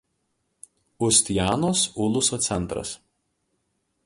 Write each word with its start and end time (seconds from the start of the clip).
Ust 1.09 1.29
Janos 1.37 1.79
uluso 2.07 2.35
centras. 2.49 2.89